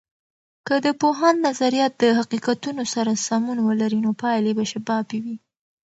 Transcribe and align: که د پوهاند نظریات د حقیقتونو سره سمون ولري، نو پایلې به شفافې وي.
که 0.67 0.75
د 0.85 0.87
پوهاند 1.01 1.37
نظریات 1.47 1.93
د 1.97 2.03
حقیقتونو 2.19 2.83
سره 2.93 3.11
سمون 3.27 3.57
ولري، 3.67 3.99
نو 4.05 4.11
پایلې 4.21 4.51
به 4.57 4.63
شفافې 4.71 5.19
وي. 5.23 5.37